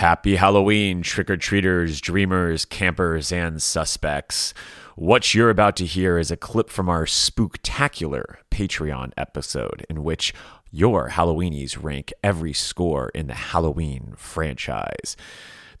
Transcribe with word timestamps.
Happy 0.00 0.36
Halloween, 0.36 1.02
trick 1.02 1.28
or 1.28 1.36
treaters, 1.36 2.00
dreamers, 2.00 2.64
campers, 2.64 3.30
and 3.30 3.62
suspects. 3.62 4.54
What 4.96 5.34
you're 5.34 5.50
about 5.50 5.76
to 5.76 5.84
hear 5.84 6.16
is 6.16 6.30
a 6.30 6.38
clip 6.38 6.70
from 6.70 6.88
our 6.88 7.04
spooktacular 7.04 8.36
Patreon 8.50 9.12
episode 9.18 9.84
in 9.90 10.02
which 10.02 10.32
your 10.70 11.10
Halloweenies 11.10 11.82
rank 11.82 12.14
every 12.24 12.54
score 12.54 13.10
in 13.14 13.26
the 13.26 13.34
Halloween 13.34 14.14
franchise. 14.16 15.18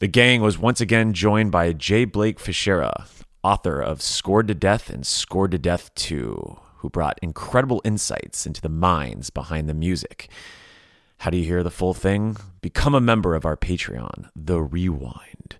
The 0.00 0.06
gang 0.06 0.42
was 0.42 0.58
once 0.58 0.82
again 0.82 1.14
joined 1.14 1.50
by 1.50 1.72
J. 1.72 2.04
Blake 2.04 2.38
Fichera, 2.38 3.06
author 3.42 3.80
of 3.80 4.02
Scored 4.02 4.48
to 4.48 4.54
Death 4.54 4.90
and 4.90 5.06
Scored 5.06 5.52
to 5.52 5.58
Death 5.58 5.94
2, 5.94 6.58
who 6.80 6.90
brought 6.90 7.18
incredible 7.22 7.80
insights 7.86 8.44
into 8.44 8.60
the 8.60 8.68
minds 8.68 9.30
behind 9.30 9.66
the 9.66 9.72
music. 9.72 10.28
How 11.20 11.28
do 11.28 11.36
you 11.36 11.44
hear 11.44 11.62
the 11.62 11.70
full 11.70 11.92
thing? 11.92 12.38
Become 12.62 12.94
a 12.94 13.00
member 13.00 13.34
of 13.34 13.44
our 13.44 13.54
Patreon, 13.54 14.30
The 14.34 14.62
Rewind. 14.62 15.56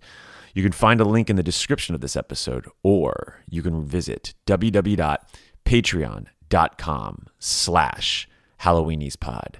You 0.54 0.62
can 0.62 0.72
find 0.72 1.02
a 1.02 1.04
link 1.04 1.28
in 1.28 1.36
the 1.36 1.42
description 1.42 1.94
of 1.94 2.00
this 2.00 2.16
episode, 2.16 2.66
or 2.82 3.42
you 3.46 3.62
can 3.62 3.84
visit 3.84 4.32
www.patreon.com 4.46 7.26
slash 7.38 8.26
HalloweeniesPod. 8.60 9.56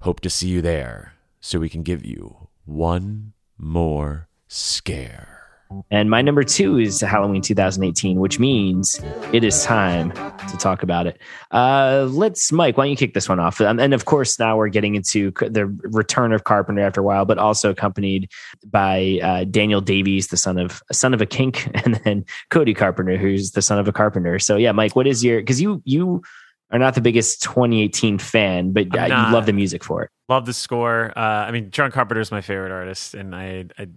Hope 0.00 0.20
to 0.20 0.30
see 0.30 0.48
you 0.48 0.62
there 0.62 1.12
so 1.42 1.58
we 1.58 1.68
can 1.68 1.82
give 1.82 2.06
you 2.06 2.48
one 2.64 3.34
more 3.58 4.28
scare. 4.48 5.43
And 5.90 6.10
my 6.10 6.22
number 6.22 6.44
two 6.44 6.78
is 6.78 7.00
Halloween 7.00 7.42
2018, 7.42 8.20
which 8.20 8.38
means 8.38 9.00
it 9.32 9.44
is 9.44 9.64
time 9.64 10.10
to 10.12 10.56
talk 10.56 10.82
about 10.82 11.06
it. 11.06 11.20
Uh, 11.50 12.06
let's, 12.10 12.52
Mike, 12.52 12.76
why 12.76 12.84
don't 12.84 12.90
you 12.90 12.96
kick 12.96 13.14
this 13.14 13.28
one 13.28 13.40
off? 13.40 13.60
Um, 13.60 13.80
and 13.80 13.92
of 13.94 14.04
course, 14.04 14.38
now 14.38 14.56
we're 14.56 14.68
getting 14.68 14.94
into 14.94 15.30
the 15.32 15.66
return 15.66 16.32
of 16.32 16.44
Carpenter 16.44 16.82
after 16.82 17.00
a 17.00 17.04
while, 17.04 17.24
but 17.24 17.38
also 17.38 17.70
accompanied 17.70 18.30
by 18.66 19.18
uh, 19.22 19.44
Daniel 19.44 19.80
Davies, 19.80 20.28
the 20.28 20.36
son 20.36 20.58
of 20.58 20.82
son 20.92 21.14
of 21.14 21.20
a 21.20 21.26
kink, 21.26 21.68
and 21.84 21.96
then 22.04 22.24
Cody 22.50 22.74
Carpenter, 22.74 23.16
who's 23.16 23.52
the 23.52 23.62
son 23.62 23.78
of 23.78 23.88
a 23.88 23.92
carpenter. 23.92 24.38
So 24.38 24.56
yeah, 24.56 24.72
Mike, 24.72 24.94
what 24.96 25.06
is 25.06 25.24
your? 25.24 25.40
Because 25.40 25.60
you 25.60 25.82
you 25.84 26.22
are 26.70 26.78
not 26.78 26.94
the 26.94 27.00
biggest 27.00 27.42
2018 27.42 28.18
fan, 28.18 28.72
but 28.72 28.96
uh, 28.98 29.04
you 29.04 29.32
love 29.32 29.46
the 29.46 29.52
music 29.52 29.84
for 29.84 30.02
it. 30.02 30.10
Love 30.28 30.46
the 30.46 30.52
score. 30.52 31.12
Uh, 31.16 31.20
I 31.20 31.50
mean, 31.50 31.70
John 31.70 31.90
Carpenter 31.90 32.20
is 32.20 32.30
my 32.30 32.40
favorite 32.40 32.72
artist, 32.72 33.14
and 33.14 33.34
I, 33.34 33.66
I 33.78 33.88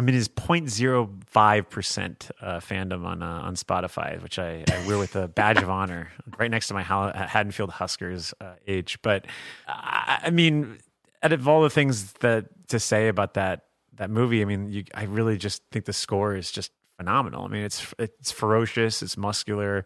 I 0.00 0.02
mean, 0.02 0.14
his 0.14 0.30
0.05 0.30 1.68
percent 1.68 2.30
uh, 2.40 2.58
fandom 2.58 3.04
on 3.04 3.22
uh, 3.22 3.26
on 3.26 3.54
Spotify, 3.54 4.20
which 4.22 4.38
I, 4.38 4.64
I, 4.66 4.86
wear 4.86 4.96
with 4.96 5.14
a 5.14 5.28
badge 5.28 5.58
of 5.58 5.68
honor, 5.68 6.10
right 6.38 6.50
next 6.50 6.68
to 6.68 6.74
my 6.74 6.82
Haddonfield 6.82 7.68
Huskers 7.68 8.32
uh, 8.40 8.54
age. 8.66 8.98
But 9.02 9.26
I, 9.68 10.20
I, 10.24 10.30
mean, 10.30 10.78
out 11.22 11.34
of 11.34 11.46
all 11.46 11.60
the 11.60 11.68
things 11.68 12.14
that 12.20 12.46
to 12.68 12.80
say 12.80 13.08
about 13.08 13.34
that 13.34 13.66
that 13.96 14.08
movie, 14.08 14.40
I 14.40 14.46
mean, 14.46 14.70
you, 14.70 14.84
I 14.94 15.04
really 15.04 15.36
just 15.36 15.62
think 15.70 15.84
the 15.84 15.92
score 15.92 16.34
is 16.34 16.50
just 16.50 16.72
phenomenal. 16.96 17.44
I 17.44 17.48
mean, 17.48 17.64
it's 17.64 17.92
it's 17.98 18.32
ferocious, 18.32 19.02
it's 19.02 19.18
muscular, 19.18 19.84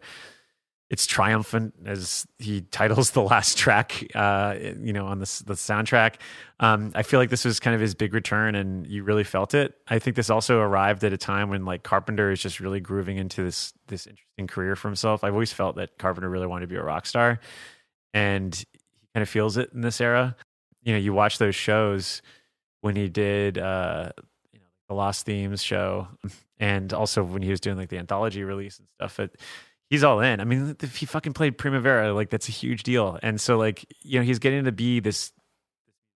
it's 0.89 1.07
triumphant 1.07 1.73
as 1.85 2.27
he 2.37 2.61
titles 2.61 3.11
the 3.11 3.21
last 3.21 3.57
track 3.57 4.05
uh, 4.13 4.55
you 4.79 4.93
know 4.93 5.07
on 5.07 5.19
the, 5.19 5.43
the 5.45 5.53
soundtrack. 5.53 6.15
Um, 6.59 6.91
i 6.95 7.03
feel 7.03 7.19
like 7.19 7.29
this 7.29 7.43
was 7.43 7.59
kind 7.59 7.75
of 7.75 7.81
his 7.81 7.95
big 7.95 8.13
return 8.13 8.55
and 8.55 8.87
you 8.87 9.03
really 9.03 9.23
felt 9.23 9.53
it. 9.53 9.75
I 9.87 9.99
think 9.99 10.15
this 10.15 10.29
also 10.29 10.59
arrived 10.59 11.03
at 11.03 11.11
a 11.11 11.17
time 11.17 11.49
when 11.49 11.65
like 11.65 11.83
carpenter 11.83 12.31
is 12.31 12.39
just 12.39 12.59
really 12.59 12.79
grooving 12.79 13.17
into 13.17 13.43
this 13.43 13.73
this 13.87 14.07
interesting 14.07 14.47
career 14.47 14.75
for 14.75 14.87
himself. 14.87 15.23
I've 15.23 15.33
always 15.33 15.53
felt 15.53 15.75
that 15.77 15.97
carpenter 15.97 16.29
really 16.29 16.47
wanted 16.47 16.67
to 16.67 16.73
be 16.73 16.77
a 16.77 16.83
rock 16.83 17.05
star 17.05 17.39
and 18.13 18.55
he 18.55 19.07
kind 19.13 19.21
of 19.21 19.29
feels 19.29 19.57
it 19.57 19.71
in 19.73 19.81
this 19.81 19.99
era. 19.99 20.35
You 20.83 20.93
know 20.93 20.99
you 20.99 21.13
watch 21.13 21.39
those 21.39 21.55
shows 21.55 22.21
when 22.81 22.95
he 22.95 23.09
did 23.09 23.57
uh, 23.57 24.11
you 24.53 24.59
know 24.59 24.67
the 24.87 24.93
lost 24.93 25.25
themes 25.25 25.63
show 25.63 26.07
and 26.59 26.93
also 26.93 27.23
when 27.23 27.41
he 27.41 27.49
was 27.49 27.59
doing 27.59 27.75
like 27.75 27.89
the 27.89 27.97
anthology 27.97 28.43
release 28.43 28.77
and 28.77 28.87
stuff 28.99 29.19
it 29.19 29.35
he's 29.89 30.03
all 30.03 30.19
in. 30.21 30.39
I 30.39 30.43
mean, 30.43 30.75
if 30.81 30.95
he 30.95 31.05
fucking 31.05 31.33
played 31.33 31.57
Primavera, 31.57 32.13
like 32.13 32.29
that's 32.29 32.49
a 32.49 32.51
huge 32.51 32.83
deal. 32.83 33.19
And 33.21 33.39
so 33.39 33.57
like, 33.57 33.85
you 34.01 34.19
know, 34.19 34.25
he's 34.25 34.39
getting 34.39 34.65
to 34.65 34.71
be 34.71 34.99
this 34.99 35.31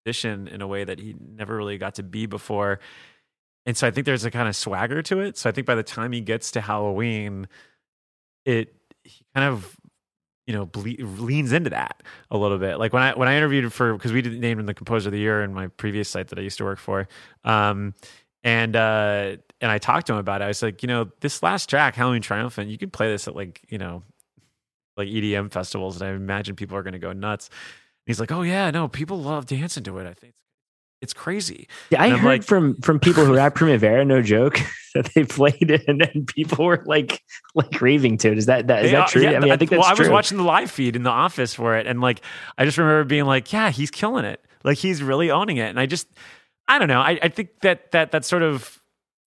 musician 0.05 0.47
in 0.47 0.61
a 0.61 0.67
way 0.67 0.83
that 0.83 0.99
he 0.99 1.15
never 1.19 1.55
really 1.55 1.77
got 1.77 1.95
to 1.95 2.03
be 2.03 2.25
before. 2.25 2.79
And 3.65 3.77
so 3.77 3.87
I 3.87 3.91
think 3.91 4.05
there's 4.05 4.25
a 4.25 4.31
kind 4.31 4.47
of 4.47 4.55
swagger 4.55 5.01
to 5.03 5.19
it. 5.19 5.37
So 5.37 5.49
I 5.49 5.51
think 5.51 5.67
by 5.67 5.75
the 5.75 5.83
time 5.83 6.11
he 6.11 6.21
gets 6.21 6.51
to 6.51 6.61
Halloween, 6.61 7.47
it 8.45 8.73
he 9.03 9.25
kind 9.35 9.47
of 9.47 9.77
you 10.47 10.53
know 10.53 10.65
ble- 10.65 10.95
leans 10.99 11.51
into 11.51 11.69
that 11.69 12.01
a 12.31 12.37
little 12.37 12.57
bit. 12.57 12.79
Like 12.79 12.93
when 12.93 13.03
I 13.03 13.13
when 13.13 13.27
I 13.27 13.37
interviewed 13.37 13.71
for 13.71 13.93
because 13.93 14.11
we 14.11 14.21
did 14.21 14.39
name 14.39 14.59
him 14.59 14.65
the 14.65 14.73
composer 14.73 15.09
of 15.09 15.13
the 15.13 15.19
year 15.19 15.43
in 15.43 15.53
my 15.53 15.67
previous 15.67 16.09
site 16.09 16.29
that 16.29 16.39
I 16.39 16.41
used 16.41 16.57
to 16.57 16.63
work 16.63 16.79
for. 16.79 17.07
Um, 17.43 17.93
and 18.43 18.75
uh 18.75 19.35
and 19.61 19.71
I 19.71 19.77
talked 19.77 20.07
to 20.07 20.13
him 20.13 20.19
about 20.19 20.41
it. 20.41 20.45
I 20.45 20.47
was 20.47 20.61
like, 20.61 20.81
you 20.83 20.87
know, 20.87 21.09
this 21.19 21.43
last 21.43 21.69
track, 21.69 21.95
Halloween 21.95 22.21
Triumphant, 22.21 22.69
you 22.69 22.77
could 22.77 22.93
play 22.93 23.09
this 23.09 23.27
at 23.27 23.35
like, 23.35 23.61
you 23.69 23.77
know, 23.77 24.03
like 24.95 25.07
EDM 25.07 25.51
festivals, 25.51 25.99
and 25.99 26.09
I 26.09 26.13
imagine 26.13 26.55
people 26.55 26.77
are 26.77 26.83
going 26.83 26.93
to 26.93 26.99
go 26.99 27.11
nuts. 27.13 27.47
And 27.47 27.55
he's 28.05 28.19
like, 28.19 28.31
oh 28.31 28.41
yeah, 28.41 28.71
no, 28.71 28.87
people 28.87 29.21
love 29.21 29.45
dancing 29.45 29.83
to 29.83 29.97
it. 29.97 30.07
I 30.07 30.13
think 30.13 30.33
it's 31.01 31.13
crazy. 31.13 31.67
Yeah, 31.89 32.03
I 32.03 32.09
heard 32.09 32.23
like, 32.23 32.43
from 32.43 32.75
from 32.81 32.99
people 32.99 33.25
who 33.25 33.31
were 33.31 33.39
at 33.39 33.55
Primavera, 33.55 34.03
no 34.03 34.21
joke, 34.21 34.59
that 34.95 35.09
they 35.15 35.23
played 35.23 35.71
it 35.71 35.85
and 35.87 36.01
then 36.01 36.25
people 36.25 36.65
were 36.65 36.83
like 36.85 37.21
like 37.55 37.81
raving 37.81 38.17
to 38.19 38.31
it. 38.31 38.37
Is 38.37 38.47
that 38.47 38.67
that 38.67 38.85
is 38.85 38.91
that 38.91 39.07
true? 39.07 39.23
Yeah, 39.23 39.31
I 39.31 39.39
mean, 39.39 39.51
I 39.51 39.57
think 39.57 39.71
that's 39.71 39.81
well. 39.81 39.89
I 39.89 39.93
was 39.93 40.09
watching 40.09 40.37
the 40.37 40.43
live 40.43 40.69
feed 40.69 40.95
in 40.95 41.03
the 41.03 41.09
office 41.09 41.53
for 41.53 41.77
it, 41.77 41.87
and 41.87 42.01
like 42.01 42.21
I 42.57 42.65
just 42.65 42.77
remember 42.77 43.05
being 43.05 43.25
like, 43.25 43.51
yeah, 43.53 43.71
he's 43.71 43.91
killing 43.91 44.25
it. 44.25 44.43
Like 44.63 44.77
he's 44.77 45.01
really 45.01 45.31
owning 45.31 45.57
it, 45.57 45.69
and 45.69 45.79
I 45.79 45.85
just 45.85 46.07
I 46.69 46.77
don't 46.77 46.87
know. 46.87 47.01
I, 47.01 47.19
I 47.21 47.27
think 47.29 47.59
that 47.61 47.91
that 47.91 48.11
that 48.11 48.23
sort 48.23 48.43
of 48.43 48.81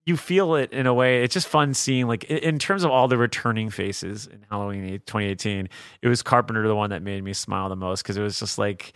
you 0.06 0.18
feel 0.18 0.56
it 0.56 0.74
in 0.74 0.86
a 0.86 0.94
way. 0.94 1.24
It's 1.24 1.34
just 1.34 1.48
fun 1.48 1.74
seeing 1.74 2.08
like 2.08 2.26
in 2.26 2.60
terms 2.60 2.84
of 2.84 2.92
all 2.92 3.08
the 3.08 3.18
returning 3.18 3.70
faces 3.70 4.28
in 4.28 4.46
Halloween 4.50 4.84
2018. 5.06 5.70
It 6.02 6.08
was 6.08 6.22
Carpenter 6.22 6.68
the 6.68 6.76
one 6.76 6.90
that 6.90 7.02
made 7.02 7.24
me 7.24 7.34
smile 7.34 7.70
the 7.70 7.76
most 7.78 8.04
because 8.04 8.18
it 8.18 8.22
was 8.22 8.40
just 8.40 8.58
like 8.58 8.94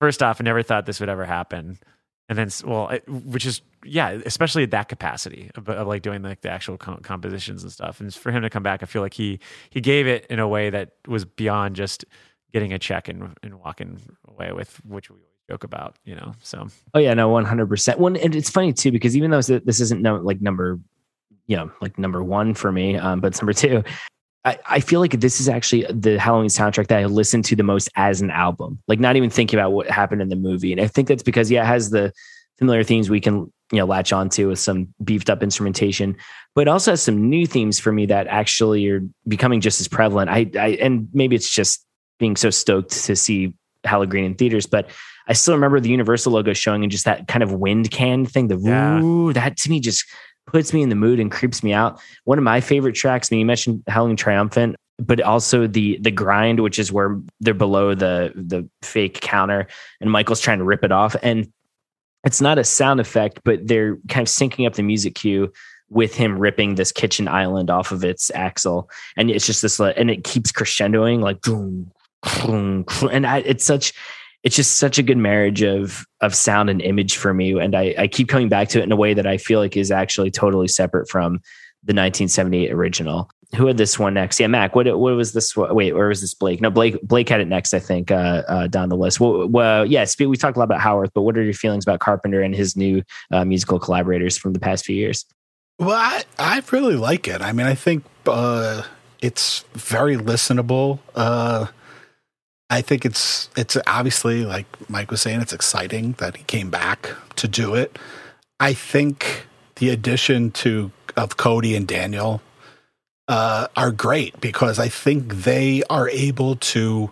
first 0.00 0.22
off, 0.22 0.40
I 0.40 0.44
never 0.44 0.62
thought 0.62 0.86
this 0.86 1.00
would 1.00 1.10
ever 1.10 1.26
happen, 1.26 1.78
and 2.30 2.38
then 2.38 2.48
well, 2.64 2.88
it, 2.88 3.06
which 3.08 3.44
is 3.44 3.60
yeah, 3.84 4.18
especially 4.24 4.62
at 4.62 4.70
that 4.70 4.88
capacity 4.88 5.50
of, 5.54 5.68
of 5.68 5.86
like 5.86 6.00
doing 6.00 6.22
like 6.22 6.40
the 6.40 6.50
actual 6.50 6.78
com- 6.78 7.00
compositions 7.00 7.62
and 7.62 7.70
stuff. 7.70 8.00
And 8.00 8.12
for 8.12 8.32
him 8.32 8.42
to 8.42 8.50
come 8.50 8.62
back, 8.62 8.82
I 8.82 8.86
feel 8.86 9.02
like 9.02 9.14
he 9.14 9.38
he 9.68 9.82
gave 9.82 10.06
it 10.06 10.26
in 10.30 10.38
a 10.38 10.48
way 10.48 10.70
that 10.70 10.92
was 11.06 11.26
beyond 11.26 11.76
just 11.76 12.06
getting 12.52 12.72
a 12.72 12.78
check 12.78 13.08
and 13.08 13.36
and 13.42 13.60
walking 13.60 14.00
away 14.26 14.52
with 14.52 14.80
which 14.86 15.10
we 15.10 15.18
joke 15.50 15.64
about, 15.64 15.96
you 16.04 16.14
know. 16.14 16.32
So 16.42 16.68
oh 16.94 16.98
yeah, 16.98 17.14
no, 17.14 17.28
one 17.28 17.44
hundred 17.44 17.68
percent. 17.68 17.98
One, 17.98 18.16
and 18.16 18.34
it's 18.34 18.50
funny 18.50 18.72
too 18.72 18.92
because 18.92 19.16
even 19.16 19.30
though 19.30 19.42
this 19.42 19.80
isn't 19.80 20.00
no, 20.00 20.16
like 20.16 20.40
number, 20.40 20.78
you 21.46 21.56
know, 21.56 21.70
like 21.80 21.98
number 21.98 22.22
one 22.22 22.54
for 22.54 22.70
me, 22.70 22.96
um, 22.96 23.20
but 23.20 23.28
it's 23.28 23.42
number 23.42 23.52
two. 23.52 23.82
I, 24.44 24.58
I 24.66 24.80
feel 24.80 25.00
like 25.00 25.12
this 25.20 25.40
is 25.40 25.48
actually 25.48 25.84
the 25.90 26.18
Halloween 26.18 26.48
soundtrack 26.48 26.86
that 26.86 27.00
I 27.00 27.04
listened 27.04 27.44
to 27.46 27.56
the 27.56 27.62
most 27.62 27.90
as 27.96 28.22
an 28.22 28.30
album. 28.30 28.78
Like 28.88 28.98
not 29.00 29.16
even 29.16 29.28
thinking 29.28 29.58
about 29.58 29.72
what 29.72 29.90
happened 29.90 30.22
in 30.22 30.28
the 30.28 30.36
movie, 30.36 30.72
and 30.72 30.80
I 30.80 30.86
think 30.86 31.08
that's 31.08 31.22
because 31.22 31.50
yeah, 31.50 31.62
it 31.62 31.66
has 31.66 31.90
the 31.90 32.12
familiar 32.58 32.84
themes 32.84 33.10
we 33.10 33.20
can 33.20 33.52
you 33.72 33.78
know 33.78 33.86
latch 33.86 34.12
onto 34.12 34.48
with 34.48 34.58
some 34.58 34.94
beefed 35.02 35.28
up 35.28 35.42
instrumentation, 35.42 36.16
but 36.54 36.68
also 36.68 36.92
has 36.92 37.02
some 37.02 37.28
new 37.28 37.46
themes 37.46 37.80
for 37.80 37.92
me 37.92 38.06
that 38.06 38.28
actually 38.28 38.88
are 38.88 39.02
becoming 39.26 39.60
just 39.60 39.80
as 39.80 39.88
prevalent. 39.88 40.30
I, 40.30 40.50
I 40.58 40.78
and 40.80 41.08
maybe 41.12 41.34
it's 41.34 41.50
just 41.50 41.84
being 42.18 42.36
so 42.36 42.50
stoked 42.50 42.90
to 43.06 43.16
see 43.16 43.52
Halloween 43.84 44.24
in 44.24 44.34
theaters, 44.34 44.66
but 44.66 44.90
I 45.30 45.32
still 45.32 45.54
remember 45.54 45.78
the 45.78 45.88
Universal 45.88 46.32
logo 46.32 46.52
showing 46.52 46.82
and 46.82 46.90
just 46.90 47.04
that 47.04 47.28
kind 47.28 47.44
of 47.44 47.52
wind 47.52 47.92
can 47.92 48.26
thing. 48.26 48.48
The 48.48 48.58
yeah. 48.58 49.00
Woo, 49.00 49.32
that 49.32 49.56
to 49.58 49.70
me 49.70 49.78
just 49.78 50.04
puts 50.48 50.72
me 50.72 50.82
in 50.82 50.88
the 50.88 50.96
mood 50.96 51.20
and 51.20 51.30
creeps 51.30 51.62
me 51.62 51.72
out. 51.72 52.00
One 52.24 52.36
of 52.36 52.42
my 52.42 52.60
favorite 52.60 52.96
tracks. 52.96 53.30
I 53.30 53.36
mean, 53.36 53.40
you 53.40 53.46
mentioned 53.46 53.84
Halloween 53.86 54.16
Triumphant, 54.16 54.74
but 54.98 55.20
also 55.20 55.68
the 55.68 55.98
the 56.00 56.10
grind, 56.10 56.58
which 56.58 56.80
is 56.80 56.90
where 56.90 57.16
they're 57.38 57.54
below 57.54 57.94
the 57.94 58.32
the 58.34 58.68
fake 58.82 59.20
counter, 59.20 59.68
and 60.00 60.10
Michael's 60.10 60.40
trying 60.40 60.58
to 60.58 60.64
rip 60.64 60.82
it 60.82 60.90
off. 60.90 61.14
And 61.22 61.48
it's 62.24 62.40
not 62.40 62.58
a 62.58 62.64
sound 62.64 62.98
effect, 62.98 63.40
but 63.44 63.64
they're 63.68 63.98
kind 64.08 64.26
of 64.26 64.32
syncing 64.32 64.66
up 64.66 64.74
the 64.74 64.82
music 64.82 65.14
cue 65.14 65.52
with 65.90 66.14
him 66.14 66.40
ripping 66.40 66.74
this 66.74 66.90
kitchen 66.90 67.28
island 67.28 67.70
off 67.70 67.92
of 67.92 68.02
its 68.02 68.32
axle, 68.34 68.90
and 69.16 69.30
it's 69.30 69.46
just 69.46 69.62
this, 69.62 69.78
and 69.78 70.10
it 70.10 70.24
keeps 70.24 70.50
crescendoing 70.50 71.20
like, 71.20 71.38
and 73.12 73.26
I, 73.26 73.38
it's 73.38 73.64
such 73.64 73.92
it's 74.42 74.56
just 74.56 74.78
such 74.78 74.98
a 74.98 75.02
good 75.02 75.18
marriage 75.18 75.62
of 75.62 76.06
of 76.20 76.34
sound 76.34 76.70
and 76.70 76.80
image 76.80 77.16
for 77.16 77.34
me. 77.34 77.58
And 77.58 77.74
I, 77.74 77.94
I 77.98 78.06
keep 78.06 78.28
coming 78.28 78.48
back 78.48 78.68
to 78.70 78.80
it 78.80 78.84
in 78.84 78.92
a 78.92 78.96
way 78.96 79.14
that 79.14 79.26
i 79.26 79.36
feel 79.36 79.60
like 79.60 79.76
is 79.76 79.90
actually 79.90 80.30
totally 80.30 80.68
separate 80.68 81.08
from 81.08 81.34
the 81.82 81.94
1978 81.94 82.72
original. 82.72 83.30
Who 83.56 83.66
had 83.66 83.78
this 83.78 83.98
one 83.98 84.14
next? 84.14 84.38
Yeah 84.38 84.46
mac 84.46 84.74
what 84.74 84.86
what 84.98 85.14
was 85.14 85.32
this 85.32 85.56
wait 85.56 85.94
where 85.94 86.08
was 86.08 86.20
this 86.20 86.34
blake? 86.34 86.60
No 86.60 86.70
blake 86.70 87.00
blake 87.02 87.28
had 87.28 87.40
it 87.40 87.48
next 87.48 87.74
i 87.74 87.78
think 87.78 88.10
uh, 88.10 88.42
uh, 88.48 88.66
down 88.66 88.88
the 88.88 88.96
list. 88.96 89.20
Well, 89.20 89.46
well 89.46 89.84
yeah 89.86 90.06
we 90.18 90.36
talked 90.36 90.56
a 90.56 90.60
lot 90.60 90.64
about 90.64 90.80
howarth 90.80 91.10
but 91.14 91.22
what 91.22 91.36
are 91.36 91.42
your 91.42 91.54
feelings 91.54 91.84
about 91.84 92.00
carpenter 92.00 92.42
and 92.42 92.54
his 92.54 92.76
new 92.76 93.02
uh, 93.30 93.44
musical 93.44 93.78
collaborators 93.78 94.36
from 94.36 94.52
the 94.52 94.60
past 94.60 94.84
few 94.84 94.96
years? 94.96 95.24
Well 95.78 95.90
i 95.90 96.24
i 96.38 96.62
really 96.70 96.96
like 96.96 97.28
it. 97.28 97.42
I 97.42 97.52
mean 97.52 97.66
i 97.66 97.74
think 97.74 98.04
uh, 98.26 98.82
it's 99.20 99.64
very 99.74 100.16
listenable 100.16 101.00
uh, 101.14 101.66
I 102.70 102.82
think 102.82 103.04
it's 103.04 103.50
it's 103.56 103.76
obviously 103.86 104.44
like 104.44 104.66
Mike 104.88 105.10
was 105.10 105.20
saying, 105.20 105.40
it's 105.40 105.52
exciting 105.52 106.12
that 106.18 106.36
he 106.36 106.44
came 106.44 106.70
back 106.70 107.10
to 107.36 107.48
do 107.48 107.74
it. 107.74 107.98
I 108.60 108.72
think 108.72 109.46
the 109.76 109.90
addition 109.90 110.52
to 110.52 110.92
of 111.16 111.36
Cody 111.36 111.74
and 111.74 111.86
Daniel 111.86 112.40
uh, 113.26 113.66
are 113.76 113.90
great 113.90 114.40
because 114.40 114.78
I 114.78 114.88
think 114.88 115.34
they 115.34 115.82
are 115.90 116.08
able 116.08 116.56
to 116.56 117.10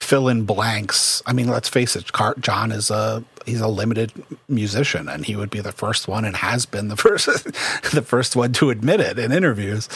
fill 0.00 0.28
in 0.28 0.44
blanks. 0.44 1.22
I 1.26 1.32
mean, 1.32 1.48
let's 1.48 1.68
face 1.68 1.96
it, 1.96 2.12
Car- 2.12 2.36
John 2.38 2.72
is 2.72 2.90
a 2.90 3.24
he's 3.46 3.60
a 3.60 3.68
limited 3.68 4.12
musician, 4.48 5.08
and 5.08 5.24
he 5.24 5.36
would 5.36 5.50
be 5.50 5.60
the 5.60 5.72
first 5.72 6.06
one, 6.08 6.24
and 6.24 6.36
has 6.36 6.66
been 6.66 6.88
the 6.88 6.96
first 6.98 7.26
the 7.92 8.02
first 8.02 8.36
one 8.36 8.52
to 8.54 8.70
admit 8.70 9.00
it 9.00 9.18
in 9.18 9.32
interviews. 9.32 9.88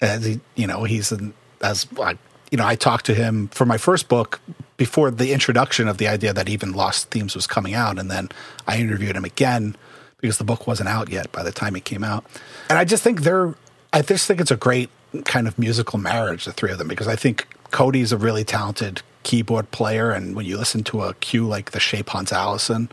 As 0.00 0.24
he, 0.24 0.40
you 0.56 0.66
know, 0.66 0.84
he's 0.84 1.12
an, 1.12 1.32
as 1.60 1.86
I, 2.00 2.18
you 2.52 2.58
know, 2.58 2.66
I 2.66 2.76
talked 2.76 3.06
to 3.06 3.14
him 3.14 3.48
for 3.48 3.64
my 3.64 3.78
first 3.78 4.08
book 4.08 4.38
before 4.76 5.10
the 5.10 5.32
introduction 5.32 5.88
of 5.88 5.96
the 5.96 6.06
idea 6.06 6.34
that 6.34 6.50
even 6.50 6.72
Lost 6.72 7.10
Themes 7.10 7.34
was 7.34 7.46
coming 7.46 7.72
out, 7.72 7.98
and 7.98 8.10
then 8.10 8.28
I 8.68 8.76
interviewed 8.76 9.16
him 9.16 9.24
again 9.24 9.74
because 10.20 10.36
the 10.36 10.44
book 10.44 10.66
wasn't 10.66 10.90
out 10.90 11.08
yet 11.08 11.32
by 11.32 11.42
the 11.42 11.50
time 11.50 11.74
it 11.76 11.86
came 11.86 12.04
out, 12.04 12.24
and 12.68 12.78
I 12.78 12.84
just 12.84 13.02
think 13.02 13.22
they're. 13.22 13.54
I 13.94 14.02
just 14.02 14.26
think 14.26 14.40
it's 14.40 14.50
a 14.50 14.56
great 14.56 14.90
kind 15.24 15.48
of 15.48 15.58
musical 15.58 15.98
marriage, 15.98 16.44
the 16.44 16.52
three 16.52 16.70
of 16.70 16.78
them, 16.78 16.88
because 16.88 17.08
I 17.08 17.16
think 17.16 17.46
Cody's 17.70 18.12
a 18.12 18.18
really 18.18 18.44
talented 18.44 19.00
keyboard 19.22 19.70
player, 19.70 20.10
and 20.10 20.36
when 20.36 20.44
you 20.44 20.58
listen 20.58 20.84
to 20.84 21.02
a 21.02 21.14
cue 21.14 21.48
like 21.48 21.70
the 21.70 21.80
Shape 21.80 22.10
Hunts 22.10 22.34
Allyson, 22.34 22.90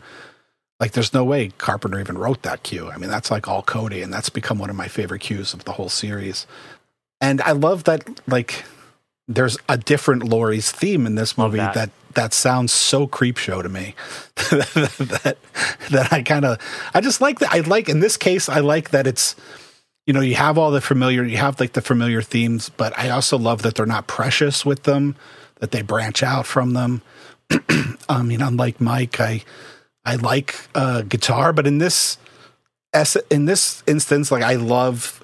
like 0.78 0.92
there's 0.92 1.12
no 1.12 1.22
way 1.22 1.50
Carpenter 1.58 2.00
even 2.00 2.16
wrote 2.16 2.42
that 2.42 2.62
cue. 2.62 2.90
I 2.90 2.96
mean, 2.96 3.10
that's 3.10 3.30
like 3.30 3.46
all 3.46 3.62
Cody, 3.62 4.00
and 4.00 4.10
that's 4.10 4.30
become 4.30 4.58
one 4.58 4.70
of 4.70 4.76
my 4.76 4.88
favorite 4.88 5.20
cues 5.20 5.52
of 5.52 5.64
the 5.64 5.72
whole 5.72 5.90
series. 5.90 6.46
And 7.20 7.42
I 7.42 7.52
love 7.52 7.84
that 7.84 8.08
like 8.26 8.64
there's 9.30 9.56
a 9.68 9.78
different 9.78 10.24
Laurie's 10.24 10.72
theme 10.72 11.06
in 11.06 11.14
this 11.14 11.38
movie 11.38 11.58
that. 11.58 11.74
that 11.74 11.90
that 12.14 12.34
sounds 12.34 12.72
so 12.72 13.06
Creepshow 13.06 13.62
to 13.62 13.68
me. 13.68 13.94
That 14.50 15.36
that 15.90 16.12
I 16.12 16.22
kind 16.22 16.44
of 16.44 16.58
I 16.92 17.00
just 17.00 17.20
like 17.20 17.38
that 17.38 17.52
I 17.52 17.60
like 17.60 17.88
in 17.88 18.00
this 18.00 18.16
case 18.16 18.48
I 18.48 18.60
like 18.60 18.90
that 18.90 19.06
it's 19.06 19.36
you 20.06 20.12
know 20.12 20.20
you 20.20 20.34
have 20.34 20.58
all 20.58 20.70
the 20.70 20.80
familiar 20.80 21.22
you 21.22 21.36
have 21.36 21.60
like 21.60 21.74
the 21.74 21.82
familiar 21.82 22.22
themes 22.22 22.70
but 22.70 22.98
I 22.98 23.10
also 23.10 23.38
love 23.38 23.62
that 23.62 23.76
they're 23.76 23.86
not 23.86 24.06
precious 24.08 24.66
with 24.66 24.82
them 24.82 25.14
that 25.60 25.70
they 25.70 25.82
branch 25.82 26.22
out 26.22 26.46
from 26.46 26.72
them. 26.72 27.02
I 28.08 28.22
mean 28.22 28.42
unlike 28.42 28.80
Mike 28.80 29.20
I 29.20 29.44
I 30.04 30.16
like 30.16 30.56
uh 30.74 31.02
guitar 31.02 31.52
but 31.52 31.66
in 31.66 31.78
this 31.78 32.18
in 33.30 33.44
this 33.44 33.84
instance 33.86 34.32
like 34.32 34.42
I 34.42 34.54
love 34.54 35.22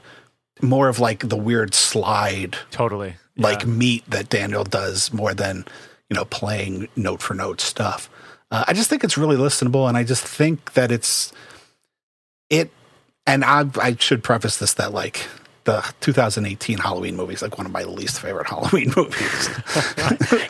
more 0.63 0.89
of 0.89 1.01
like 1.01 1.29
the 1.29 1.37
weird 1.37 1.75
slide 1.75 2.57
totally 2.71 3.17
yeah. 3.37 3.47
like 3.47 3.67
meat 3.67 4.09
that 4.09 4.29
Daniel 4.29 4.65
does 4.65 5.13
more 5.13 5.35
than 5.35 5.65
you 6.11 6.15
know 6.15 6.25
playing 6.25 6.89
note 6.97 7.23
for 7.23 7.35
note 7.35 7.61
stuff. 7.61 8.11
Uh, 8.51 8.65
I 8.67 8.73
just 8.73 8.89
think 8.89 9.05
it's 9.05 9.19
really 9.19 9.37
listenable, 9.37 9.89
and 9.89 9.97
I 9.97 10.05
just 10.05 10.25
think 10.25 10.75
that 10.75 10.91
it's 10.93 11.33
it. 12.51 12.71
And 13.27 13.45
I, 13.45 13.65
I 13.81 13.97
should 13.99 14.23
preface 14.23 14.59
this 14.59 14.75
that 14.75 14.93
like 14.93 15.27
the 15.67 15.85
2018 16.01 16.79
Halloween 16.79 17.17
movie 17.17 17.35
is 17.35 17.43
like 17.43 17.59
one 17.59 17.67
of 17.67 17.73
my 17.73 17.83
least 17.83 18.21
favorite 18.21 18.47
Halloween 18.49 18.93
movies. 18.97 19.51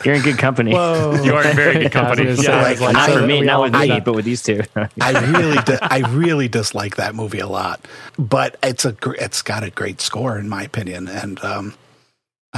You're 0.05 0.15
in 0.15 0.21
good 0.21 0.37
company. 0.37 0.71
Whoa. 0.71 1.21
You 1.23 1.33
are 1.33 1.45
in 1.45 1.55
very 1.55 1.79
good 1.79 1.91
company. 1.91 2.31
yeah, 2.35 2.61
like, 2.61 2.79
like, 2.79 2.93
not 2.93 3.09
for 3.09 3.25
me, 3.25 3.41
not 3.41 3.63
with 3.63 3.73
me, 3.73 3.99
but 3.99 4.13
with 4.13 4.25
these 4.25 4.43
two. 4.43 4.61
I 5.01 5.11
really, 5.31 5.57
di- 5.63 5.79
I 5.81 5.99
really 6.09 6.47
dislike 6.47 6.95
that 6.95 7.15
movie 7.15 7.39
a 7.39 7.47
lot, 7.47 7.83
but 8.17 8.57
it's 8.63 8.85
a, 8.85 8.95
it's 9.19 9.41
got 9.41 9.63
a 9.63 9.71
great 9.71 9.99
score 9.99 10.37
in 10.37 10.47
my 10.47 10.63
opinion, 10.63 11.07
and 11.07 11.43
um, 11.43 11.73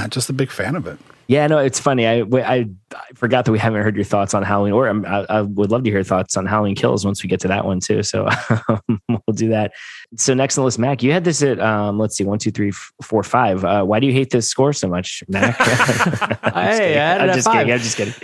I'm 0.00 0.10
just 0.10 0.30
a 0.30 0.32
big 0.32 0.50
fan 0.50 0.74
of 0.74 0.86
it. 0.86 0.98
Yeah, 1.30 1.46
no, 1.46 1.58
it's 1.58 1.78
funny. 1.78 2.08
I, 2.08 2.22
I, 2.22 2.68
I 2.92 3.04
forgot 3.14 3.44
that 3.44 3.52
we 3.52 3.58
haven't 3.60 3.82
heard 3.82 3.94
your 3.94 4.04
thoughts 4.04 4.34
on 4.34 4.42
Halloween, 4.42 4.72
or 4.72 4.88
um, 4.88 5.06
I, 5.06 5.24
I, 5.28 5.42
would 5.42 5.70
love 5.70 5.84
to 5.84 5.90
hear 5.90 6.02
thoughts 6.02 6.36
on 6.36 6.44
Halloween 6.44 6.74
Kills 6.74 7.06
once 7.06 7.22
we 7.22 7.28
get 7.28 7.38
to 7.42 7.48
that 7.48 7.64
one 7.64 7.78
too. 7.78 8.02
So 8.02 8.26
um, 8.68 9.00
we'll 9.08 9.34
do 9.34 9.48
that. 9.50 9.70
So 10.16 10.34
next 10.34 10.58
on 10.58 10.62
the 10.62 10.64
list, 10.64 10.80
Mac, 10.80 11.04
you 11.04 11.12
had 11.12 11.22
this 11.22 11.40
at 11.44 11.60
um, 11.60 12.00
let's 12.00 12.16
see, 12.16 12.24
one, 12.24 12.40
two, 12.40 12.50
three, 12.50 12.72
four, 12.72 13.22
five. 13.22 13.64
Uh, 13.64 13.84
why 13.84 14.00
do 14.00 14.08
you 14.08 14.12
hate 14.12 14.30
this 14.30 14.48
score 14.48 14.72
so 14.72 14.88
much, 14.88 15.22
Mac? 15.28 15.54
I'm 16.42 16.52
hey, 16.52 16.98
I'm 17.20 17.32
just 17.32 17.48
kidding. 17.48 17.72
I'm 17.72 17.78
just 17.78 17.96
kidding. 17.96 18.14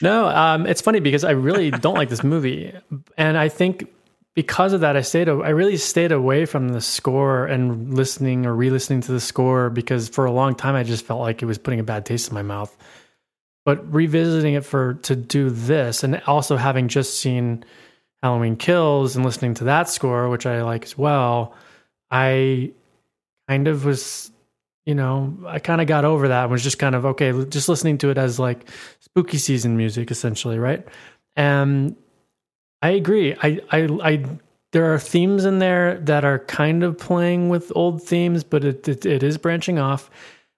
No, 0.00 0.28
um, 0.28 0.64
it's 0.64 0.80
funny 0.80 1.00
because 1.00 1.24
I 1.24 1.32
really 1.32 1.72
don't 1.72 1.94
like 1.94 2.10
this 2.10 2.22
movie, 2.22 2.72
and 3.18 3.36
I 3.36 3.48
think 3.48 3.91
because 4.34 4.72
of 4.72 4.80
that, 4.80 4.96
I 4.96 5.02
stayed. 5.02 5.28
I 5.28 5.50
really 5.50 5.76
stayed 5.76 6.12
away 6.12 6.46
from 6.46 6.70
the 6.70 6.80
score 6.80 7.44
and 7.46 7.94
listening 7.94 8.46
or 8.46 8.54
re-listening 8.54 9.02
to 9.02 9.12
the 9.12 9.20
score 9.20 9.68
because 9.68 10.08
for 10.08 10.24
a 10.24 10.32
long 10.32 10.54
time 10.54 10.74
I 10.74 10.82
just 10.82 11.04
felt 11.04 11.20
like 11.20 11.42
it 11.42 11.46
was 11.46 11.58
putting 11.58 11.80
a 11.80 11.84
bad 11.84 12.06
taste 12.06 12.28
in 12.28 12.34
my 12.34 12.42
mouth. 12.42 12.74
But 13.64 13.92
revisiting 13.92 14.54
it 14.54 14.64
for 14.64 14.94
to 14.94 15.14
do 15.14 15.50
this, 15.50 16.02
and 16.02 16.20
also 16.26 16.56
having 16.56 16.88
just 16.88 17.20
seen 17.20 17.64
Halloween 18.22 18.56
Kills 18.56 19.14
and 19.14 19.24
listening 19.24 19.54
to 19.54 19.64
that 19.64 19.88
score, 19.88 20.28
which 20.28 20.46
I 20.46 20.62
like 20.62 20.84
as 20.84 20.98
well, 20.98 21.54
I 22.10 22.72
kind 23.48 23.68
of 23.68 23.84
was, 23.84 24.32
you 24.84 24.94
know, 24.94 25.36
I 25.46 25.58
kind 25.58 25.80
of 25.80 25.86
got 25.86 26.04
over 26.04 26.28
that 26.28 26.44
and 26.44 26.52
was 26.52 26.64
just 26.64 26.78
kind 26.78 26.94
of 26.94 27.04
okay, 27.06 27.32
just 27.44 27.68
listening 27.68 27.98
to 27.98 28.10
it 28.10 28.18
as 28.18 28.38
like 28.38 28.68
spooky 28.98 29.38
season 29.38 29.76
music, 29.76 30.10
essentially, 30.10 30.58
right? 30.58 30.84
And 31.36 31.96
I 32.82 32.90
agree. 32.90 33.34
I, 33.42 33.60
I, 33.70 33.88
I, 34.02 34.24
there 34.72 34.92
are 34.92 34.98
themes 34.98 35.44
in 35.44 35.60
there 35.60 35.98
that 36.00 36.24
are 36.24 36.40
kind 36.40 36.82
of 36.82 36.98
playing 36.98 37.48
with 37.48 37.70
old 37.74 38.02
themes, 38.02 38.42
but 38.42 38.64
it, 38.64 38.88
it, 38.88 39.06
it 39.06 39.22
is 39.22 39.38
branching 39.38 39.78
off. 39.78 40.10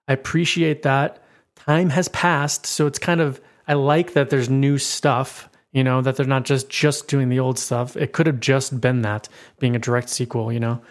I 0.09 0.15
appreciate 0.15 0.83
that. 0.83 1.23
Time 1.57 1.91
has 1.91 2.09
passed, 2.09 2.67
so 2.67 2.87
it's 2.87 2.99
kind 2.99 3.21
of 3.21 3.41
I 3.67 3.75
like 3.75 4.13
that 4.13 4.31
there's 4.31 4.51
new 4.51 4.79
stuff. 4.79 5.49
You 5.73 5.83
know 5.83 6.03
that 6.03 6.17
they're 6.17 6.27
not 6.27 6.45
just 6.45 6.69
just 6.69 7.09
doing 7.09 7.29
the 7.29 7.41
old 7.41 7.59
stuff. 7.59 7.97
It 7.97 8.13
could 8.13 8.27
have 8.27 8.41
just 8.41 8.81
been 8.81 9.03
that 9.03 9.29
being 9.59 9.75
a 9.75 9.79
direct 9.79 10.09
sequel. 10.09 10.53
You 10.53 10.61
know, 10.61 10.83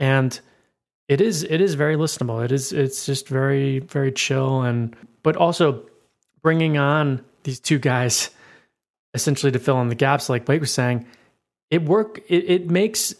and 0.00 0.38
it 1.08 1.20
is 1.20 1.42
it 1.44 1.60
is 1.60 1.74
very 1.74 1.96
listenable. 1.96 2.44
It 2.44 2.50
is 2.50 2.72
it's 2.72 3.04
just 3.04 3.28
very 3.28 3.80
very 3.80 4.10
chill 4.10 4.62
and 4.62 4.96
but 5.22 5.36
also 5.36 5.84
bringing 6.42 6.78
on 6.78 7.24
these 7.42 7.60
two 7.60 7.78
guys 7.78 8.30
essentially 9.16 9.50
to 9.50 9.58
fill 9.58 9.80
in 9.80 9.88
the 9.88 9.96
gaps, 9.96 10.28
like 10.28 10.44
Blake 10.44 10.60
was 10.60 10.72
saying, 10.72 11.06
it 11.70 11.82
work. 11.82 12.20
It, 12.28 12.44
it 12.48 12.70
makes 12.70 13.14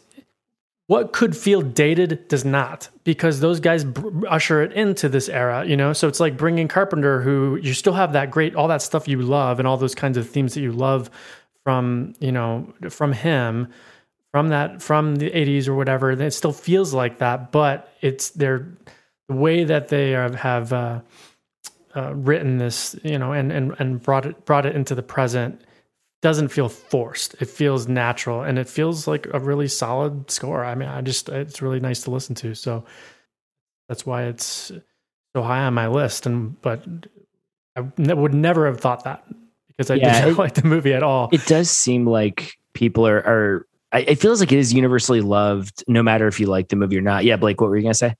what 0.87 1.13
could 1.13 1.37
feel 1.37 1.63
dated 1.63 2.29
does 2.29 2.45
not 2.45 2.89
because 3.03 3.41
those 3.41 3.59
guys 3.59 3.85
usher 4.29 4.63
it 4.63 4.73
into 4.73 5.09
this 5.09 5.29
era 5.29 5.65
you 5.67 5.77
know 5.77 5.93
so 5.93 6.07
it's 6.07 6.21
like 6.21 6.37
bringing 6.37 6.69
carpenter 6.69 7.21
who 7.23 7.57
you 7.57 7.75
still 7.75 7.93
have 7.93 8.13
that 8.13 8.31
great 8.31 8.55
all 8.55 8.69
that 8.69 8.83
stuff 8.83 9.09
you 9.09 9.21
love 9.21 9.59
and 9.59 9.67
all 9.67 9.77
those 9.77 9.95
kinds 9.95 10.17
of 10.17 10.29
themes 10.29 10.55
that 10.55 10.61
you 10.61 10.73
love 10.73 11.11
from 11.65 12.15
you 12.21 12.31
know 12.31 12.73
from 12.89 13.13
him 13.13 13.67
from 14.31 14.49
that 14.49 14.81
from 14.81 15.17
the 15.17 15.31
80s 15.31 15.67
or 15.67 15.75
whatever 15.75 16.13
it 16.13 16.33
still 16.33 16.53
feels 16.53 16.95
like 16.95 17.19
that 17.19 17.51
but 17.51 17.93
it's 18.01 18.31
their 18.31 18.69
the 19.29 19.35
way 19.35 19.65
that 19.65 19.89
they 19.89 20.13
have, 20.13 20.37
have 20.37 20.73
uh, 20.73 21.01
uh, 21.97 22.15
written 22.15 22.59
this 22.59 22.95
you 23.03 23.19
know 23.19 23.33
and 23.33 23.51
and 23.51 23.75
and 23.79 24.03
brought 24.03 24.27
it 24.27 24.45
brought 24.45 24.67
it 24.67 24.77
into 24.77 24.95
the 24.95 25.03
present 25.03 25.61
doesn't 26.23 26.49
feel 26.49 26.69
forced. 26.69 27.35
It 27.41 27.47
feels 27.47 27.89
natural 27.89 28.43
and 28.43 28.59
it 28.59 28.69
feels 28.69 29.07
like 29.07 29.27
a 29.33 29.39
really 29.39 29.69
solid 29.69 30.31
score. 30.31 30.65
I 30.65 30.75
mean, 30.75 30.89
I 30.89 31.01
just 31.01 31.29
it's 31.29 31.63
really 31.63 31.81
nice 31.81 32.03
to 32.03 32.11
listen 32.11 32.35
to. 32.37 32.55
So 32.55 32.85
that's 33.89 34.07
why 34.07 34.25
it's 34.25 34.73
so 35.35 35.43
high 35.43 35.65
on 35.65 35.75
my 35.75 35.89
list. 35.89 36.27
And 36.27 36.61
but 36.63 36.83
I 37.77 37.81
would 38.15 38.35
never 38.35 38.67
have 38.67 38.81
thought 38.81 39.05
that 39.05 39.25
because 39.69 39.91
I 39.91 39.97
yeah, 39.97 40.21
didn't 40.21 40.35
it, 40.35 40.39
like 40.39 40.55
the 40.55 40.67
movie 40.67 40.95
at 40.95 41.03
all. 41.03 41.29
It 41.33 41.45
does 41.47 41.71
seem 41.71 42.07
like 42.07 42.59
people 42.73 43.07
are 43.07 43.19
are. 43.19 43.67
It 43.93 44.17
feels 44.17 44.41
like 44.41 44.53
it 44.53 44.59
is 44.59 44.75
universally 44.75 45.21
loved, 45.21 45.85
no 45.89 46.03
matter 46.03 46.27
if 46.27 46.41
you 46.41 46.47
like 46.47 46.69
the 46.69 46.77
movie 46.77 46.99
or 46.99 47.03
not. 47.03 47.25
Yeah, 47.25 47.37
Blake, 47.37 47.61
what 47.61 47.71
were 47.71 47.77
you 47.77 47.83
gonna 47.83 47.95
say? 47.95 48.15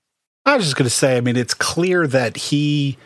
I 0.45 0.57
was 0.57 0.65
just 0.65 0.77
gonna 0.77 0.91
say. 0.91 1.17
I 1.17 1.21
mean, 1.21 1.37
it's 1.37 1.55
clear 1.55 2.07
that 2.07 2.37
he 2.37 2.97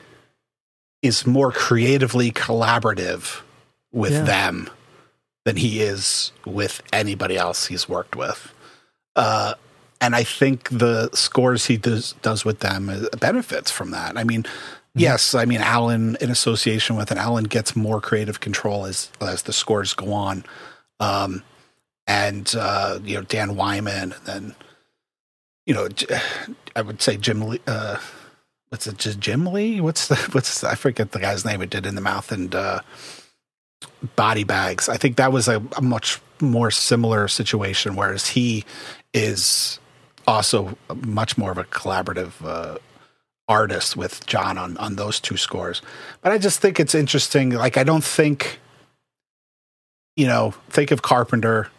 is 1.02 1.26
more 1.26 1.50
creatively 1.50 2.30
collaborative 2.30 3.40
with 3.92 4.12
yeah. 4.12 4.22
them 4.22 4.70
than 5.44 5.56
he 5.56 5.80
is 5.80 6.32
with 6.44 6.82
anybody 6.92 7.36
else 7.36 7.66
he's 7.66 7.88
worked 7.88 8.16
with. 8.16 8.52
Uh, 9.16 9.54
and 10.00 10.14
I 10.14 10.24
think 10.24 10.68
the 10.70 11.10
scores 11.12 11.66
he 11.66 11.76
does 11.76 12.14
does 12.22 12.44
with 12.44 12.60
them 12.60 12.88
uh, 12.88 13.16
benefits 13.18 13.70
from 13.70 13.90
that. 13.90 14.16
I 14.16 14.24
mean, 14.24 14.44
mm-hmm. 14.44 15.00
yes, 15.00 15.34
I 15.34 15.44
mean 15.44 15.60
Alan 15.60 16.16
in 16.20 16.30
association 16.30 16.96
with, 16.96 17.10
and 17.10 17.20
Alan 17.20 17.44
gets 17.44 17.76
more 17.76 18.00
creative 18.00 18.40
control 18.40 18.86
as 18.86 19.10
as 19.20 19.42
the 19.42 19.52
scores 19.52 19.92
go 19.92 20.12
on. 20.12 20.44
Um, 21.00 21.42
and 22.06 22.52
uh, 22.58 22.98
you 23.04 23.16
know 23.16 23.22
Dan 23.22 23.56
Wyman, 23.56 24.12
and 24.12 24.24
then 24.24 24.54
you 25.66 25.74
know 25.74 25.88
I 26.76 26.82
would 26.82 27.02
say 27.02 27.16
Jim 27.16 27.42
Lang. 27.42 27.60
Uh, 27.66 27.98
what's 28.70 28.86
it? 28.86 28.98
Just 28.98 29.20
Jim 29.20 29.44
Lang? 29.46 29.82
What's 29.82 30.08
the 30.08 30.16
what's 30.32 30.60
the, 30.60 30.68
I 30.68 30.74
forget 30.76 31.12
the 31.12 31.20
guy's 31.20 31.44
name. 31.44 31.60
It 31.60 31.70
did 31.70 31.86
in 31.86 31.94
the 31.94 32.00
mouth 32.00 32.32
and 32.32 32.54
uh, 32.54 32.80
body 34.16 34.44
bags. 34.44 34.88
I 34.88 34.96
think 34.96 35.16
that 35.16 35.32
was 35.32 35.48
a, 35.48 35.62
a 35.76 35.82
much 35.82 36.20
more 36.40 36.70
similar 36.70 37.28
situation, 37.28 37.96
whereas 37.96 38.28
he 38.28 38.64
is 39.12 39.78
also 40.26 40.76
much 41.04 41.36
more 41.36 41.50
of 41.50 41.58
a 41.58 41.64
collaborative 41.64 42.32
uh, 42.44 42.78
artist 43.48 43.96
with 43.96 44.24
John 44.26 44.58
on 44.58 44.76
on 44.78 44.96
those 44.96 45.20
two 45.20 45.36
scores. 45.36 45.82
But 46.22 46.32
I 46.32 46.38
just 46.38 46.60
think 46.60 46.78
it's 46.78 46.94
interesting. 46.94 47.50
Like 47.50 47.76
I 47.76 47.84
don't 47.84 48.04
think, 48.04 48.60
you 50.16 50.26
know, 50.26 50.54
think 50.68 50.90
of 50.90 51.02
Carpenter 51.02 51.70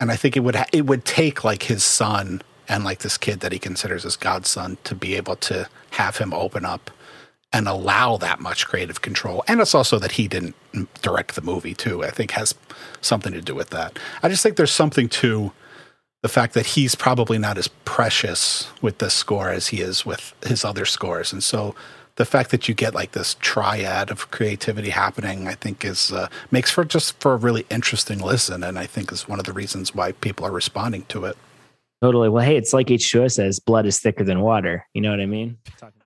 and 0.00 0.10
I 0.10 0.16
think 0.16 0.36
it 0.36 0.40
would 0.40 0.54
ha- 0.54 0.66
it 0.72 0.86
would 0.86 1.04
take 1.04 1.44
like 1.44 1.64
his 1.64 1.82
son 1.82 2.42
and 2.68 2.84
like 2.84 3.00
this 3.00 3.16
kid 3.16 3.40
that 3.40 3.52
he 3.52 3.58
considers 3.58 4.02
his 4.02 4.16
godson 4.16 4.76
to 4.84 4.94
be 4.94 5.14
able 5.14 5.36
to 5.36 5.68
have 5.90 6.18
him 6.18 6.34
open 6.34 6.64
up 6.64 6.90
and 7.52 7.68
allow 7.68 8.16
that 8.16 8.40
much 8.40 8.66
creative 8.66 9.02
control. 9.02 9.44
And 9.48 9.60
it's 9.60 9.74
also 9.74 9.98
that 9.98 10.12
he 10.12 10.28
didn't 10.28 10.54
direct 11.00 11.34
the 11.34 11.42
movie 11.42 11.74
too. 11.74 12.04
I 12.04 12.10
think 12.10 12.32
has 12.32 12.54
something 13.00 13.32
to 13.32 13.40
do 13.40 13.54
with 13.54 13.70
that. 13.70 13.98
I 14.22 14.28
just 14.28 14.42
think 14.42 14.56
there's 14.56 14.72
something 14.72 15.08
to 15.10 15.52
the 16.22 16.28
fact 16.28 16.54
that 16.54 16.66
he's 16.66 16.94
probably 16.94 17.38
not 17.38 17.56
as 17.56 17.68
precious 17.84 18.68
with 18.82 18.98
this 18.98 19.14
score 19.14 19.50
as 19.50 19.68
he 19.68 19.80
is 19.80 20.04
with 20.04 20.34
his 20.44 20.64
other 20.64 20.84
scores, 20.84 21.32
and 21.32 21.42
so 21.42 21.74
the 22.16 22.24
fact 22.24 22.50
that 22.50 22.66
you 22.66 22.74
get 22.74 22.94
like 22.94 23.12
this 23.12 23.36
triad 23.40 24.10
of 24.10 24.30
creativity 24.30 24.90
happening, 24.90 25.46
I 25.46 25.54
think, 25.54 25.84
is 25.84 26.12
uh, 26.12 26.28
makes 26.50 26.70
for 26.70 26.84
just 26.84 27.20
for 27.20 27.34
a 27.34 27.36
really 27.36 27.66
interesting 27.70 28.18
listen, 28.18 28.64
and 28.64 28.78
I 28.78 28.86
think 28.86 29.12
is 29.12 29.28
one 29.28 29.38
of 29.38 29.44
the 29.44 29.52
reasons 29.52 29.94
why 29.94 30.12
people 30.12 30.44
are 30.46 30.50
responding 30.50 31.04
to 31.08 31.26
it. 31.26 31.36
Totally. 32.02 32.28
Well, 32.28 32.44
hey, 32.44 32.56
it's 32.56 32.72
like 32.72 32.88
H2O 32.88 33.30
says, 33.30 33.60
blood 33.60 33.86
is 33.86 34.00
thicker 34.00 34.24
than 34.24 34.40
water. 34.40 34.86
You 34.92 35.00
know 35.00 35.10
what 35.10 35.20
I 35.20 35.26
mean? 35.26 35.58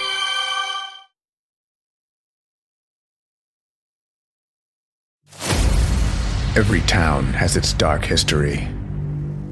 Every 6.53 6.81
town 6.81 7.27
has 7.27 7.55
its 7.55 7.71
dark 7.71 8.03
history. 8.03 8.67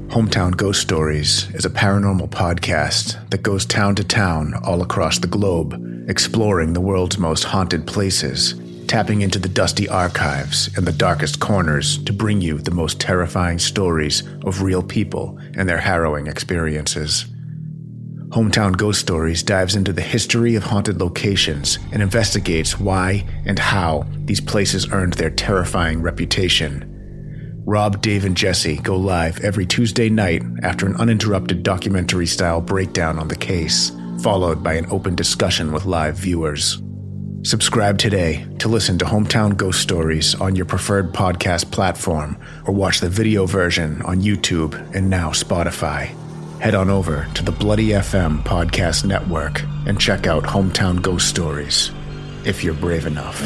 Hometown 0.08 0.54
Ghost 0.54 0.82
Stories 0.82 1.48
is 1.54 1.64
a 1.64 1.70
paranormal 1.70 2.28
podcast 2.28 3.30
that 3.30 3.42
goes 3.42 3.64
town 3.64 3.94
to 3.94 4.04
town 4.04 4.52
all 4.64 4.82
across 4.82 5.18
the 5.18 5.26
globe, 5.26 5.82
exploring 6.10 6.74
the 6.74 6.80
world's 6.82 7.16
most 7.16 7.44
haunted 7.44 7.86
places, 7.86 8.60
tapping 8.86 9.22
into 9.22 9.38
the 9.38 9.48
dusty 9.48 9.88
archives 9.88 10.68
and 10.76 10.86
the 10.86 10.92
darkest 10.92 11.40
corners 11.40 11.96
to 12.04 12.12
bring 12.12 12.42
you 12.42 12.58
the 12.58 12.70
most 12.70 13.00
terrifying 13.00 13.58
stories 13.58 14.22
of 14.44 14.60
real 14.60 14.82
people 14.82 15.38
and 15.54 15.66
their 15.66 15.78
harrowing 15.78 16.26
experiences. 16.26 17.24
Hometown 18.30 18.76
Ghost 18.76 19.00
Stories 19.00 19.42
dives 19.42 19.74
into 19.74 19.92
the 19.92 20.00
history 20.00 20.54
of 20.54 20.62
haunted 20.62 21.00
locations 21.00 21.80
and 21.90 22.00
investigates 22.00 22.78
why 22.78 23.26
and 23.44 23.58
how 23.58 24.06
these 24.18 24.40
places 24.40 24.92
earned 24.92 25.14
their 25.14 25.30
terrifying 25.30 26.00
reputation. 26.00 26.86
Rob, 27.66 28.00
Dave, 28.00 28.24
and 28.24 28.36
Jesse 28.36 28.76
go 28.76 28.96
live 28.96 29.40
every 29.40 29.66
Tuesday 29.66 30.08
night 30.08 30.44
after 30.62 30.86
an 30.86 30.94
uninterrupted 30.94 31.64
documentary 31.64 32.26
style 32.26 32.60
breakdown 32.60 33.18
on 33.18 33.26
the 33.26 33.34
case, 33.34 33.90
followed 34.22 34.62
by 34.62 34.74
an 34.74 34.86
open 34.92 35.16
discussion 35.16 35.72
with 35.72 35.84
live 35.84 36.14
viewers. 36.14 36.80
Subscribe 37.42 37.98
today 37.98 38.46
to 38.60 38.68
listen 38.68 38.96
to 38.98 39.04
Hometown 39.04 39.56
Ghost 39.56 39.80
Stories 39.80 40.36
on 40.36 40.54
your 40.54 40.66
preferred 40.66 41.12
podcast 41.12 41.72
platform 41.72 42.38
or 42.64 42.72
watch 42.74 43.00
the 43.00 43.08
video 43.08 43.44
version 43.44 44.02
on 44.02 44.20
YouTube 44.20 44.74
and 44.94 45.10
now 45.10 45.30
Spotify. 45.30 46.19
Head 46.60 46.74
on 46.74 46.90
over 46.90 47.26
to 47.34 47.42
the 47.42 47.52
Bloody 47.52 47.88
FM 47.88 48.42
Podcast 48.42 49.06
Network 49.06 49.62
and 49.86 49.98
check 49.98 50.26
out 50.26 50.42
Hometown 50.44 51.00
Ghost 51.00 51.26
Stories 51.26 51.90
if 52.44 52.62
you're 52.62 52.74
brave 52.74 53.06
enough. 53.06 53.40